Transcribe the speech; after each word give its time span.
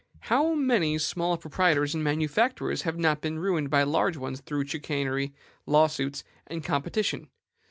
How 0.31 0.55
many 0.55 0.97
small 0.97 1.37
proprietors 1.37 1.93
and 1.93 2.03
manufacturers 2.03 2.81
have 2.81 2.97
not 2.97 3.21
been 3.21 3.37
ruined 3.37 3.69
by 3.69 3.83
large 3.83 4.17
ones 4.17 4.41
through 4.41 4.65
chicanery, 4.65 5.31
law 5.67 5.85
suits, 5.85 6.23
and 6.47 6.63
competition? 6.63 7.27